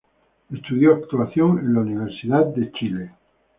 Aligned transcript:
Estudió 0.51 0.95
actuación 0.95 1.59
en 1.59 1.75
la 1.75 1.81
Universidad 1.81 2.47
de 2.47 2.71
Chile. 2.71 3.11